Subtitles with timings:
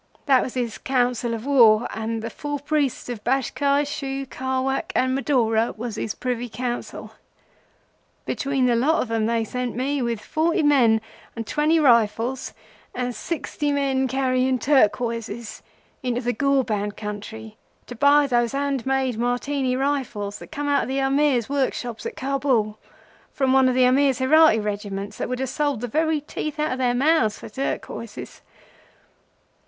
[0.25, 5.13] That was his Council of War, and the four priests of Bashkai, Shu, Khawak, and
[5.15, 7.11] Madora was his Privy Council.
[8.25, 11.01] Between the lot of 'em they sent me, with forty men
[11.35, 12.53] and twenty rifles,
[12.95, 15.61] and sixty men carrying turquoises,
[16.01, 20.87] into the Ghorband country to buy those hand made Martini rifles, that come out of
[20.89, 22.79] the Amir's workshops at Kabul,
[23.31, 26.71] from one of the Amir's Herati regiments that would have sold the very teeth out
[26.71, 28.41] of their mouths for turquoises.